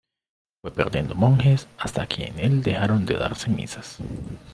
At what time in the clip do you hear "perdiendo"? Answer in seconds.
0.73-1.13